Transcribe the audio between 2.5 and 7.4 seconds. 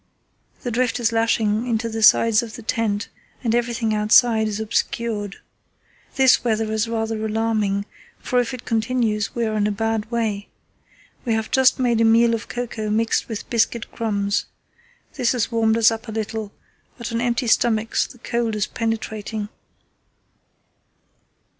the tent and everything outside is obscured. This weather is rather